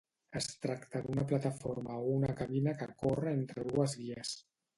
Es 0.37 0.45
tracta 0.61 1.01
d'una 1.03 1.25
plataforma 1.31 1.99
o 2.05 2.15
una 2.15 2.31
cabina 2.41 2.75
que 2.81 2.89
corre 3.03 3.35
entre 3.37 3.69
dues 3.71 3.97
guies. 4.03 4.35